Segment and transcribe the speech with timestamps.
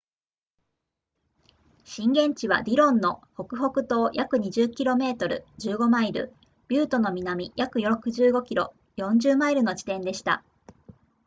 [1.83, 6.33] 震源地はディロンの北北東約20 km15 マイル
[6.67, 10.43] ビュートの南約65 km40 マイルの地点でした